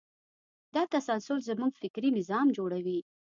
[0.75, 2.99] دا تسلسل زموږ فکري نظام جوړوي.